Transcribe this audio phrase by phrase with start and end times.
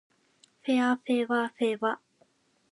[0.63, 1.99] ふぇあふぇわふぇわ